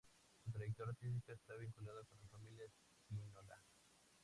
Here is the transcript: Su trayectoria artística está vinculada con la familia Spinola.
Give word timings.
Su 0.43 0.51
trayectoria 0.51 0.93
artística 0.93 1.31
está 1.33 1.53
vinculada 1.57 2.03
con 2.05 2.17
la 2.19 2.25
familia 2.29 2.65
Spinola. 3.05 3.61